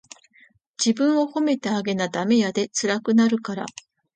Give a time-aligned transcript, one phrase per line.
[0.83, 3.67] 自分を褒めてあげなダメやで、つらくなるから。